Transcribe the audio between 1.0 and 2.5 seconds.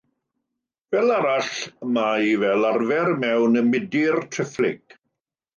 arall mae